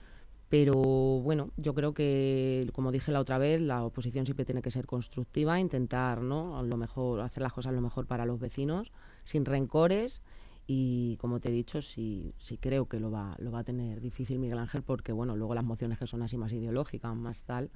Pero 0.48 0.74
bueno, 0.74 1.50
yo 1.56 1.74
creo 1.74 1.94
que, 1.94 2.70
como 2.72 2.92
dije 2.92 3.10
la 3.10 3.20
otra 3.20 3.38
vez, 3.38 3.60
la 3.60 3.84
oposición 3.84 4.24
siempre 4.24 4.44
tiene 4.44 4.62
que 4.62 4.70
ser 4.70 4.86
constructiva, 4.86 5.58
intentar 5.58 6.20
¿no? 6.20 6.62
lo 6.62 6.76
mejor, 6.76 7.20
hacer 7.22 7.42
las 7.42 7.52
cosas 7.52 7.72
lo 7.72 7.80
mejor 7.80 8.06
para 8.06 8.24
los 8.24 8.38
vecinos, 8.38 8.92
sin 9.24 9.44
rencores. 9.44 10.22
Y 10.66 11.16
como 11.18 11.40
te 11.40 11.50
he 11.50 11.52
dicho, 11.52 11.82
sí, 11.82 12.34
sí 12.38 12.56
creo 12.56 12.86
que 12.86 12.98
lo 12.98 13.10
va, 13.10 13.36
lo 13.38 13.50
va 13.50 13.60
a 13.60 13.64
tener 13.64 14.00
difícil 14.00 14.38
Miguel 14.38 14.58
Ángel, 14.58 14.82
porque 14.82 15.12
bueno, 15.12 15.36
luego 15.36 15.54
las 15.54 15.64
mociones 15.64 15.98
que 15.98 16.06
son 16.06 16.22
así 16.22 16.36
más 16.38 16.52
ideológicas, 16.52 17.14
más 17.14 17.44
tal, 17.44 17.70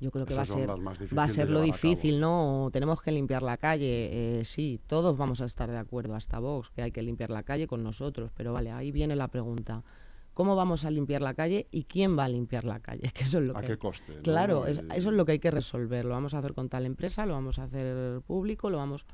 yo 0.00 0.10
creo 0.10 0.24
que 0.24 0.34
va 0.34 0.42
a 0.42 0.46
ser 0.46 0.70
va 0.70 1.24
a 1.24 1.28
ser 1.28 1.50
lo 1.50 1.60
difícil, 1.60 2.18
¿no? 2.18 2.70
Tenemos 2.72 3.02
que 3.02 3.12
limpiar 3.12 3.42
la 3.42 3.58
calle, 3.58 4.38
eh, 4.40 4.44
sí, 4.46 4.80
todos 4.86 5.18
vamos 5.18 5.42
a 5.42 5.44
estar 5.44 5.70
de 5.70 5.76
acuerdo, 5.76 6.14
hasta 6.14 6.38
Vox, 6.38 6.70
que 6.70 6.80
hay 6.80 6.92
que 6.92 7.02
limpiar 7.02 7.28
la 7.28 7.42
calle 7.42 7.66
con 7.66 7.82
nosotros, 7.82 8.30
pero 8.34 8.54
vale, 8.54 8.70
ahí 8.70 8.90
viene 8.90 9.16
la 9.16 9.28
pregunta 9.28 9.84
cómo 10.32 10.56
vamos 10.56 10.86
a 10.86 10.90
limpiar 10.90 11.20
la 11.20 11.34
calle 11.34 11.66
y 11.70 11.84
quién 11.84 12.18
va 12.18 12.24
a 12.24 12.28
limpiar 12.28 12.64
la 12.64 12.80
calle. 12.80 13.02
Que 13.14 13.24
eso 13.24 13.38
es 13.38 13.44
lo 13.44 13.56
¿A 13.56 13.60
qué 13.60 13.76
coste? 13.76 14.20
Claro, 14.22 14.66
eso 14.66 14.80
es 14.88 15.04
lo 15.04 15.26
que 15.26 15.32
hay 15.32 15.38
que 15.38 15.50
resolver. 15.50 16.06
Lo 16.06 16.12
vamos 16.12 16.32
a 16.32 16.38
hacer 16.38 16.54
con 16.54 16.70
tal 16.70 16.86
empresa, 16.86 17.26
lo 17.26 17.34
vamos 17.34 17.58
a 17.58 17.64
hacer 17.64 18.22
público, 18.22 18.70
lo 18.70 18.78
vamos... 18.78 19.04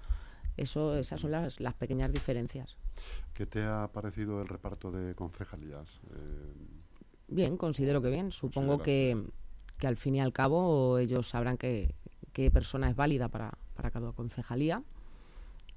Eso, 0.57 0.97
esas 0.97 1.21
son 1.21 1.31
las, 1.31 1.61
las 1.61 1.75
pequeñas 1.75 2.13
diferencias. 2.13 2.77
¿Qué 3.35 3.47
te 3.47 3.63
ha 3.63 3.89
parecido 3.93 4.41
el 4.41 4.49
reparto 4.49 4.91
de 4.91 5.15
concejalías? 5.15 6.01
Eh, 6.11 6.55
bien, 7.29 7.57
considero 7.57 8.01
que 8.01 8.11
bien. 8.11 8.33
Supongo 8.33 8.79
que, 8.79 9.23
que, 9.79 9.87
al 9.87 9.97
fin 9.97 10.17
y 10.17 10.21
al 10.21 10.33
cabo 10.33 10.99
ellos 10.99 11.29
sabrán 11.29 11.59
que, 11.59 11.95
qué 12.33 12.51
persona 12.51 12.89
es 12.89 12.97
válida 12.97 13.29
para, 13.29 13.53
para 13.75 13.91
cada 13.91 14.13
concejalía. 14.13 14.83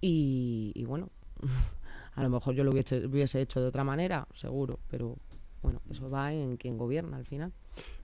Y, 0.02 0.72
y 0.76 0.86
bueno, 0.86 1.10
a 2.16 2.24
lo 2.24 2.30
mejor 2.30 2.56
yo 2.56 2.64
lo 2.64 2.72
hubiese, 2.72 3.06
hubiese 3.06 3.42
hecho 3.42 3.60
de 3.62 3.68
otra 3.68 3.84
manera, 3.84 4.28
seguro, 4.34 4.80
pero 4.90 5.18
bueno, 5.62 5.82
eso 5.90 6.10
va 6.10 6.34
en 6.34 6.58
quien 6.58 6.78
gobierna 6.78 7.18
al 7.18 7.26
final. 7.26 7.52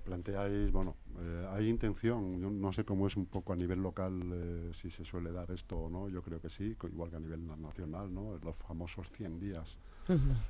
Planteáis, 0.04 0.72
bueno, 0.72 0.96
eh, 1.20 1.48
hay 1.52 1.68
intención, 1.68 2.40
yo 2.40 2.52
no 2.52 2.72
sé 2.72 2.86
cómo 2.86 3.08
es 3.08 3.18
un 3.18 3.26
poco 3.26 3.54
a 3.54 3.56
nivel 3.56 3.82
local, 3.82 4.22
eh, 4.32 4.72
si 4.74 4.92
se 4.92 5.04
suele 5.04 5.32
dar 5.32 5.50
esto 5.50 5.78
o 5.78 5.90
no, 5.90 6.10
yo 6.10 6.22
creo 6.22 6.40
que 6.40 6.50
sí, 6.50 6.76
igual 6.84 7.10
que 7.10 7.16
a 7.16 7.20
nivel 7.20 7.46
nacional, 7.60 8.14
¿no? 8.14 8.38
Los 8.44 8.56
famosos 8.56 9.10
100 9.12 9.40
días 9.40 9.78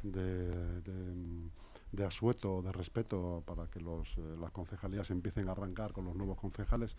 de, 0.04 0.82
de, 1.92 2.06
asueto, 2.06 2.62
de 2.62 2.72
respeto, 2.74 3.44
para 3.46 3.68
que 3.68 3.80
los, 3.80 4.10
eh, 4.18 4.36
las 4.40 4.52
concejalías 4.52 5.10
empiecen 5.10 5.48
a 5.48 5.54
arrancar 5.54 5.94
con 5.94 6.04
los 6.04 6.16
nuevos 6.16 6.38
concejales. 6.38 6.96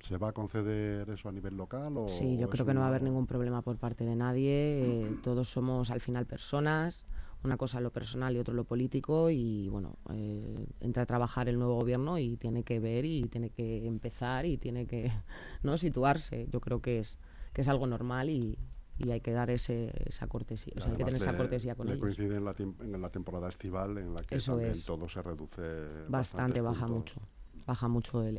¿Se 0.00 0.16
va 0.16 0.28
a 0.28 0.32
conceder 0.32 1.08
eso 1.10 1.28
a 1.28 1.32
nivel 1.32 1.56
local? 1.56 1.96
O 1.96 2.08
sí, 2.08 2.38
yo 2.38 2.48
creo 2.48 2.66
que 2.66 2.74
no 2.74 2.80
va 2.80 2.86
a 2.86 2.88
haber 2.88 3.02
ningún 3.02 3.26
problema 3.26 3.62
por 3.62 3.76
parte 3.76 4.04
de 4.04 4.16
nadie. 4.16 5.18
todos 5.22 5.48
somos 5.48 5.90
al 5.90 6.00
final 6.00 6.26
personas 6.26 7.06
una 7.44 7.56
cosa 7.56 7.80
lo 7.80 7.90
personal 7.90 8.34
y 8.34 8.38
otro 8.38 8.54
lo 8.54 8.64
político 8.64 9.30
y 9.30 9.68
bueno, 9.68 9.96
eh, 10.12 10.66
entra 10.80 11.04
a 11.04 11.06
trabajar 11.06 11.48
el 11.48 11.58
nuevo 11.58 11.76
gobierno 11.76 12.18
y 12.18 12.36
tiene 12.36 12.64
que 12.64 12.80
ver 12.80 13.04
y 13.04 13.24
tiene 13.24 13.50
que 13.50 13.86
empezar 13.86 14.46
y 14.46 14.56
tiene 14.58 14.86
que 14.86 15.10
no 15.62 15.76
situarse. 15.78 16.48
Yo 16.50 16.60
creo 16.60 16.80
que 16.80 16.98
es 16.98 17.18
que 17.52 17.62
es 17.62 17.68
algo 17.68 17.86
normal 17.86 18.28
y, 18.28 18.58
y 18.98 19.10
hay 19.10 19.20
que 19.20 19.32
dar 19.32 19.50
ese, 19.50 19.90
esa 20.04 20.26
cortesía, 20.26 20.74
o 20.76 20.80
sea, 20.80 20.90
hay 20.90 20.98
que 20.98 21.04
tener 21.04 21.22
esa 21.22 21.36
cortesía 21.36 21.74
con 21.74 21.88
le 21.88 21.98
coincide 21.98 22.36
en 22.36 22.44
la, 22.44 22.54
en 22.58 23.00
la, 23.00 23.08
temporada 23.08 23.48
estival 23.48 23.96
en 23.96 24.12
la 24.12 24.22
que 24.22 24.38
también 24.38 24.72
todo 24.84 25.08
se 25.08 25.22
reduce 25.22 25.62
bastante, 25.62 26.10
bastante 26.10 26.60
baja 26.60 26.86
mucho, 26.86 27.20
baja 27.66 27.88
mucho 27.88 28.22
el, 28.22 28.38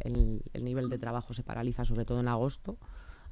el 0.54 0.64
nivel 0.64 0.90
de 0.90 1.00
trabajo 1.00 1.34
se 1.34 1.42
paraliza 1.42 1.84
sobre 1.84 2.06
todo 2.06 2.20
en 2.20 2.28
agosto 2.28 2.78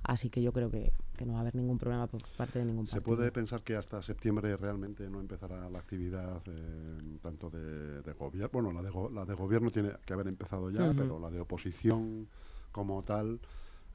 Así 0.07 0.29
que 0.29 0.41
yo 0.41 0.51
creo 0.51 0.69
que, 0.69 0.91
no 1.25 1.33
va 1.33 1.39
a 1.39 1.41
haber 1.41 1.55
ningún 1.55 1.79
problema 1.79 2.05
por 2.05 2.21
parte 2.37 2.59
de 2.59 2.65
ningún 2.65 2.85
partido. 2.85 3.01
¿Se 3.01 3.01
puede 3.01 3.31
pensar 3.31 3.63
que 3.63 3.75
hasta 3.75 4.01
septiembre 4.03 4.55
realmente 4.55 5.09
no 5.09 5.19
empezará 5.19 5.67
la 5.69 5.79
actividad 5.79 6.41
eh, 6.45 7.17
tanto 7.23 7.49
de, 7.49 8.13
gobierno? 8.13 8.49
Bueno, 8.51 8.71
la 8.71 8.81
de, 8.81 8.91
la 9.11 9.25
de 9.25 9.33
gobierno 9.33 9.71
tiene 9.71 9.93
que 10.05 10.13
haber 10.13 10.27
empezado 10.27 10.69
ya, 10.69 10.93
pero 10.95 11.19
la 11.19 11.31
de 11.31 11.39
oposición 11.39 12.27
como 12.71 13.03
tal 13.03 13.39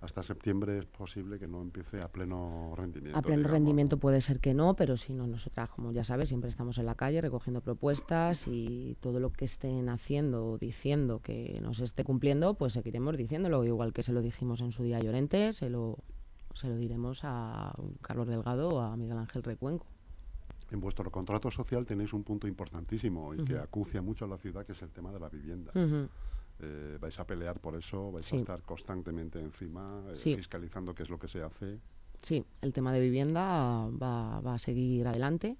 hasta 0.00 0.22
septiembre 0.22 0.78
es 0.78 0.86
posible 0.86 1.38
que 1.38 1.46
no 1.46 1.60
empiece 1.60 1.98
a 2.00 2.08
pleno 2.08 2.72
rendimiento. 2.74 3.18
A 3.18 3.22
pleno 3.22 3.46
rendimiento 3.48 3.98
puede 3.98 4.22
ser 4.22 4.40
que 4.40 4.54
no, 4.54 4.74
pero 4.74 4.96
si 4.96 5.12
no, 5.12 5.26
nosotras, 5.26 5.68
como 5.68 5.92
ya 5.92 6.04
sabes, 6.04 6.30
siempre 6.30 6.48
estamos 6.48 6.78
en 6.78 6.86
la 6.86 6.94
calle 6.94 7.20
recogiendo 7.20 7.60
propuestas 7.60 8.48
y 8.48 8.96
todo 9.00 9.20
lo 9.20 9.30
que 9.30 9.44
estén 9.44 9.90
haciendo 9.90 10.46
o 10.46 10.58
diciendo 10.58 11.20
que 11.20 11.58
nos 11.62 11.80
esté 11.80 12.02
cumpliendo, 12.02 12.54
pues 12.54 12.72
seguiremos 12.72 13.16
diciéndolo, 13.18 13.62
igual 13.64 13.92
que 13.92 14.02
se 14.02 14.12
lo 14.12 14.22
dijimos 14.22 14.62
en 14.62 14.72
su 14.72 14.82
día 14.82 14.96
a 14.96 15.00
Llorente, 15.00 15.52
se 15.52 15.68
lo, 15.68 15.98
se 16.54 16.68
lo 16.68 16.76
diremos 16.76 17.20
a 17.24 17.74
Carlos 18.00 18.26
Delgado 18.26 18.70
o 18.70 18.80
a 18.80 18.96
Miguel 18.96 19.18
Ángel 19.18 19.42
Recuenco. 19.42 19.86
En 20.70 20.80
vuestro 20.80 21.10
contrato 21.10 21.50
social 21.50 21.84
tenéis 21.84 22.12
un 22.12 22.22
punto 22.22 22.46
importantísimo 22.46 23.34
y 23.34 23.44
que 23.44 23.58
acucia 23.58 24.00
mucho 24.00 24.24
a 24.24 24.28
la 24.28 24.38
ciudad, 24.38 24.64
que 24.64 24.72
es 24.72 24.80
el 24.82 24.90
tema 24.90 25.12
de 25.12 25.18
la 25.18 25.28
vivienda. 25.28 25.72
Eh, 26.62 26.98
vais 27.00 27.18
a 27.18 27.26
pelear 27.26 27.58
por 27.58 27.74
eso, 27.74 28.12
vais 28.12 28.30
a 28.32 28.36
estar 28.36 28.62
constantemente 28.62 29.38
encima, 29.38 30.02
eh, 30.10 30.16
fiscalizando 30.16 30.94
qué 30.94 31.04
es 31.04 31.10
lo 31.10 31.18
que 31.18 31.28
se 31.28 31.42
hace. 31.42 31.78
Sí, 32.20 32.44
el 32.60 32.72
tema 32.72 32.92
de 32.92 33.00
vivienda 33.00 33.88
va, 33.90 34.38
a 34.38 34.58
seguir 34.58 35.06
adelante. 35.06 35.56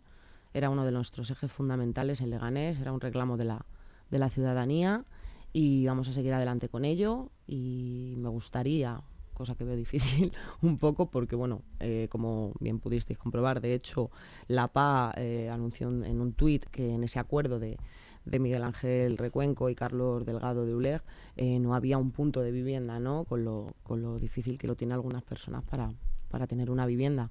Era 0.53 0.69
uno 0.69 0.85
de 0.85 0.93
nuestros 0.93 1.31
ejes 1.31 1.51
fundamentales 1.51 2.21
en 2.21 2.31
Leganés, 2.31 2.81
era 2.81 2.93
un 2.93 3.01
reclamo 3.01 3.39
de 3.39 3.45
la, 3.45 3.65
de 4.11 4.19
la 4.19 4.29
ciudadanía 4.29 5.05
y 5.53 5.87
vamos 5.87 6.09
a 6.09 6.13
seguir 6.13 6.35
adelante 6.35 6.69
con 6.69 6.85
ello. 6.85 7.31
Y 7.47 8.15
me 8.19 8.29
gustaría, 8.29 9.01
cosa 9.33 9.55
que 9.55 9.65
veo 9.65 9.77
difícil 9.87 10.35
un 10.61 10.77
poco, 10.77 11.11
porque 11.11 11.35
bueno, 11.35 11.63
eh, 11.79 12.09
como 12.11 12.53
bien 12.61 12.79
pudisteis 12.79 13.19
comprobar, 13.19 13.63
de 13.63 13.73
hecho, 13.73 14.11
la 14.49 14.69
PA 14.69 15.15
anunció 15.51 15.89
en 15.89 16.21
un 16.21 16.35
tuit 16.35 16.67
que 16.67 16.95
en 16.95 17.05
ese 17.05 17.19
acuerdo 17.19 17.59
de 17.59 17.79
de 18.25 18.39
Miguel 18.39 18.63
Ángel 18.63 19.19
Recuenco 19.19 19.71
y 19.71 19.75
Carlos 19.75 20.25
Delgado 20.25 20.67
de 20.67 20.75
Uleg, 20.75 21.03
eh, 21.37 21.59
no 21.59 21.75
había 21.75 21.99
un 21.99 22.11
punto 22.11 22.41
de 22.41 22.53
vivienda, 22.53 23.01
¿no? 23.01 23.25
Con 23.25 23.45
lo, 23.45 23.75
con 23.83 24.03
lo 24.03 24.19
difícil 24.19 24.59
que 24.59 24.67
lo 24.67 24.77
tienen 24.77 24.95
algunas 24.95 25.23
personas 25.23 25.65
para, 25.65 25.93
para 26.31 26.47
tener 26.47 26.71
una 26.71 26.87
vivienda. 26.87 27.31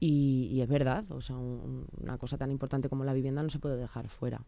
Y, 0.00 0.60
es 0.60 0.68
verdad, 0.68 1.04
o 1.10 1.20
sea, 1.20 1.36
una 1.36 2.18
cosa 2.18 2.38
tan 2.38 2.50
importante 2.50 2.88
como 2.88 3.04
la 3.04 3.12
vivienda 3.12 3.42
no 3.42 3.50
se 3.50 3.58
puede 3.58 3.76
dejar 3.76 4.08
fuera. 4.08 4.42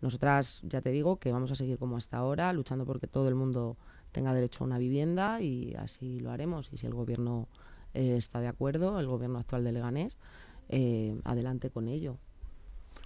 Nosotras, 0.00 0.62
ya 0.64 0.80
te 0.80 0.90
digo, 0.90 1.16
que 1.18 1.30
vamos 1.30 1.50
a 1.52 1.54
seguir 1.54 1.78
como 1.78 1.96
hasta 1.96 2.16
ahora, 2.16 2.52
luchando 2.52 2.84
porque 2.84 3.06
todo 3.06 3.28
el 3.28 3.36
mundo 3.36 3.76
tenga 4.10 4.34
derecho 4.34 4.64
a 4.64 4.66
una 4.66 4.78
vivienda 4.78 5.40
y 5.40 5.74
así 5.74 6.18
lo 6.20 6.32
haremos. 6.32 6.70
Y 6.72 6.78
si 6.78 6.86
el 6.86 6.94
gobierno 6.94 7.48
eh, 7.94 8.16
está 8.16 8.40
de 8.40 8.48
acuerdo, 8.48 8.98
el 8.98 9.06
gobierno 9.06 9.38
actual 9.38 9.62
de 9.62 9.72
Leganés, 9.72 10.16
eh, 10.68 11.20
adelante 11.24 11.70
con 11.70 11.88
ello. 11.88 12.18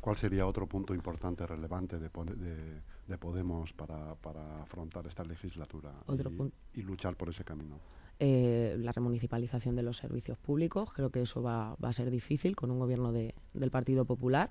¿Cuál 0.00 0.16
sería 0.16 0.46
otro 0.46 0.66
punto 0.66 0.94
importante, 0.94 1.46
relevante 1.46 1.98
de, 1.98 2.08
de, 2.08 3.18
Podemos 3.18 3.72
para, 3.72 4.14
para, 4.16 4.62
afrontar 4.62 5.06
esta 5.06 5.24
legislatura 5.24 5.92
y, 6.74 6.82
luchar 6.82 7.16
por 7.16 7.30
ese 7.30 7.44
camino? 7.44 7.78
Eh, 8.20 8.76
la 8.78 8.92
remunicipalización 8.92 9.74
de 9.74 9.82
los 9.82 9.96
servicios 9.96 10.38
públicos. 10.38 10.92
Creo 10.92 11.10
que 11.10 11.22
eso 11.22 11.42
va, 11.42 11.74
va 11.82 11.88
a 11.88 11.92
ser 11.92 12.10
difícil 12.10 12.54
con 12.54 12.70
un 12.70 12.78
gobierno 12.78 13.12
de, 13.12 13.34
del 13.54 13.70
Partido 13.70 14.04
Popular. 14.04 14.50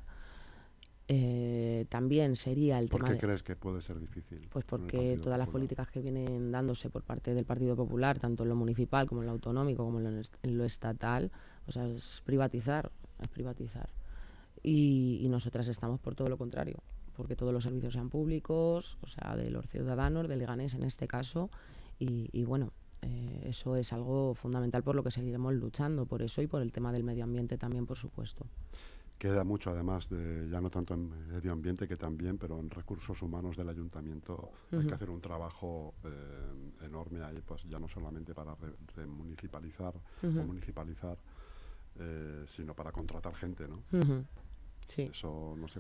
Eh, 1.10 1.86
también 1.88 2.36
sería 2.36 2.80
el 2.80 2.90
tema. 2.90 3.06
¿Por 3.06 3.16
qué 3.16 3.20
crees 3.20 3.42
que 3.42 3.56
puede 3.56 3.80
ser 3.80 4.00
difícil? 4.00 4.50
Pues 4.52 4.66
porque 4.66 5.18
todas 5.24 5.38
las 5.40 5.48
políticas 5.48 5.90
que 5.90 6.02
vienen 6.02 6.52
dándose 6.52 6.90
por 6.90 7.04
parte 7.04 7.34
del 7.34 7.46
Partido 7.46 7.78
Popular, 7.78 8.20
tanto 8.20 8.44
en 8.44 8.50
lo 8.50 8.56
municipal 8.56 9.08
como 9.08 9.22
en 9.22 9.28
lo 9.28 9.32
autonómico, 9.32 9.86
como 9.86 10.00
en 10.00 10.04
lo, 10.04 10.22
en 10.44 10.58
lo 10.58 10.66
estatal, 10.66 11.32
o 11.66 11.72
sea, 11.72 11.88
es 11.88 12.22
privatizar, 12.26 12.92
es 13.22 13.30
privatizar 13.30 13.90
y, 14.64 15.26
nosotras 15.30 15.68
estamos 15.68 16.00
por 16.00 16.16
todo 16.16 16.30
lo 16.30 16.38
contrario, 16.38 16.78
porque 17.16 17.36
todos 17.36 17.54
los 17.54 17.64
servicios 17.64 17.94
sean 17.94 18.10
públicos, 18.10 18.98
o 19.02 19.08
sea, 19.08 19.36
de 19.36 19.50
los 19.50 19.68
ciudadanos, 19.68 20.28
de 20.28 20.38
Leganés 20.38 20.74
en 20.74 20.84
este 20.84 21.08
caso, 21.08 21.50
y, 22.00 22.44
bueno, 22.46 22.72
eh, 23.02 23.44
eso 23.46 23.76
es 23.76 23.92
algo 23.94 24.34
fundamental 24.36 24.84
por 24.84 24.96
lo 24.96 25.04
que 25.04 25.12
seguiremos 25.12 25.54
luchando, 25.54 26.06
por 26.06 26.22
eso 26.22 26.42
y 26.42 26.48
por 26.48 26.62
el 26.62 26.72
tema 26.72 26.92
del 26.92 27.04
medio 27.04 27.24
ambiente 27.24 27.58
también, 27.58 27.86
por 27.86 27.98
supuesto. 27.98 28.46
Queda 29.18 29.44
mucho, 29.44 29.72
además, 29.72 30.10
de 30.10 30.48
ya 30.48 30.62
no 30.62 30.70
tanto 30.70 30.94
en 30.94 31.28
medio 31.28 31.52
ambiente 31.52 31.88
que 31.88 31.98
también, 31.98 32.38
pero 32.38 32.60
en 32.60 32.70
recursos 32.70 33.20
humanos 33.24 33.58
del 33.58 33.68
ayuntamiento. 33.68 34.52
Hay 34.72 34.86
que 34.86 34.94
hacer 34.94 35.10
un 35.10 35.22
trabajo 35.22 35.96
eh, 36.04 36.86
enorme 36.86 37.24
ahí, 37.24 37.42
pues 37.44 37.64
ya 37.64 37.80
no 37.80 37.88
solamente 37.88 38.36
para 38.36 38.56
remunicipalizar 38.96 39.96
o 40.22 40.28
municipalizar, 40.28 41.18
eh, 41.96 42.44
sino 42.46 42.76
para 42.76 42.92
contratar 42.92 43.34
gente, 43.34 43.68
¿no? 43.68 43.82
Sí. 44.88 45.12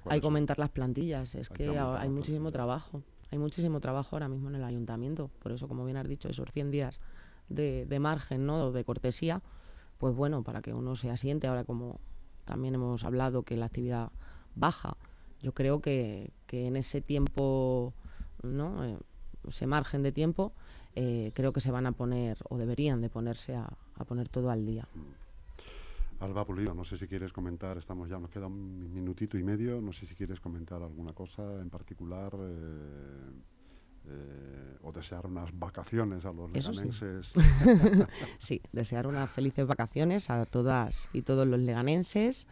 hay 0.09 0.19
que 0.19 0.27
aumentar 0.27 0.59
las 0.59 0.69
plantillas, 0.69 1.35
es 1.35 1.49
que, 1.49 1.77
hay, 1.77 2.09
muchísimo 2.09 2.51
trabajo. 2.51 3.03
Hay 3.31 3.37
muchísimo 3.37 3.79
trabajo 3.79 4.15
ahora 4.15 4.27
mismo 4.27 4.49
en 4.49 4.55
el 4.55 4.63
ayuntamiento. 4.63 5.29
Por 5.39 5.51
eso, 5.51 5.67
como 5.67 5.85
bien 5.85 5.97
has 5.97 6.07
dicho, 6.07 6.29
esos 6.29 6.49
100 6.51 6.71
días 6.71 7.01
de, 7.49 7.85
de 7.85 7.99
margen, 7.99 8.45
¿no? 8.45 8.71
de 8.71 8.83
cortesía, 8.83 9.41
pues 9.97 10.15
bueno, 10.15 10.43
para 10.43 10.61
que 10.61 10.73
uno 10.73 10.95
se 10.95 11.09
asiente, 11.09 11.47
ahora 11.47 11.63
como 11.63 11.99
también 12.45 12.75
hemos 12.75 13.03
hablado 13.03 13.43
que 13.43 13.57
la 13.57 13.65
actividad 13.65 14.11
baja, 14.55 14.95
yo 15.41 15.53
creo 15.53 15.81
que, 15.81 16.31
en 16.51 16.75
ese 16.75 17.01
tiempo, 17.01 17.93
¿no? 18.41 18.83
Eh, 18.85 18.97
ese 19.47 19.67
margen 19.67 20.03
de 20.03 20.11
tiempo, 20.11 20.53
eh, 20.95 21.31
creo 21.35 21.53
que 21.53 21.61
se 21.61 21.71
van 21.71 21.85
a 21.85 21.91
poner, 21.91 22.37
o 22.49 22.57
deberían 22.57 23.01
de 23.01 23.09
ponerse 23.09 23.55
a, 23.55 23.69
poner 24.07 24.29
todo 24.29 24.49
al 24.49 24.65
día. 24.65 24.87
Alba 26.19 26.45
Pulido, 26.45 26.73
no 26.73 26.83
sé 26.83 26.97
si 26.97 27.07
quieres 27.07 27.31
comentar, 27.31 27.77
estamos 27.77 28.09
ya, 28.09 28.19
nos 28.19 28.31
queda 28.31 28.47
un 28.47 28.91
minutito 28.93 29.37
y 29.37 29.43
medio, 29.43 29.81
no 29.81 29.93
sé 29.93 30.05
si 30.05 30.15
quieres 30.15 30.39
comentar 30.39 30.81
alguna 30.81 31.13
cosa 31.13 31.61
en 31.61 31.69
particular. 31.69 32.31
Eh, 34.09 34.77
o 34.83 34.91
desear 34.93 35.25
unas 35.25 35.49
vacaciones 35.59 36.23
a 36.25 36.31
los 36.31 36.49
leganenses. 36.49 37.33
Sí. 38.37 38.61
desear 38.71 39.05
unas 39.05 39.29
felices 39.29 39.67
vacaciones 39.67 40.29
a 40.29 40.45
todas 40.45 41.09
y 41.11 41.23
todos 41.23 41.45
los 41.45 41.59
leganenses. 41.59 42.47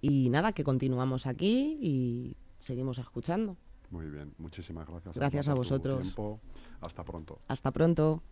Y 0.00 0.30
nada, 0.30 0.52
que 0.52 0.64
continuamos 0.64 1.26
aquí 1.26 1.78
y 1.80 2.36
seguimos 2.58 2.98
escuchando. 2.98 3.58
Muy 3.90 4.08
bien, 4.08 4.34
muchísimas 4.38 4.88
gracias. 4.88 5.14
Gracias 5.14 5.48
a 5.48 5.54
vosotros. 5.54 6.14
Hasta 6.80 7.04
pronto. 7.04 7.38
Hasta 7.48 7.70
pronto. 7.70 8.22